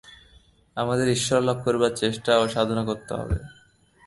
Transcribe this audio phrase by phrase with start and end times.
[0.77, 3.37] আমাদের ঈশ্বরলাভ করবার চেষ্টা ও সাধনা করতে হবে।